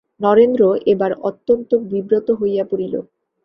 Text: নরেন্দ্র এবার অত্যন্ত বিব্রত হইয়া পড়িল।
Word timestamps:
নরেন্দ্র 0.21 0.61
এবার 0.85 1.11
অত্যন্ত 1.29 1.69
বিব্রত 1.91 2.27
হইয়া 2.39 2.63
পড়িল। 2.71 2.93